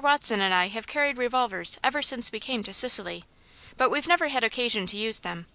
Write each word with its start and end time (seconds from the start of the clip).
Watson 0.00 0.40
and 0.40 0.54
I 0.54 0.68
have 0.68 0.86
carried 0.86 1.18
revolvers 1.18 1.76
ever 1.82 2.00
since 2.00 2.30
we 2.30 2.38
came 2.38 2.62
to 2.62 2.72
Sicily, 2.72 3.24
but 3.76 3.90
we've 3.90 4.06
never 4.06 4.28
had 4.28 4.44
occasion 4.44 4.86
to 4.86 4.96
use 4.96 5.18
them. 5.18 5.46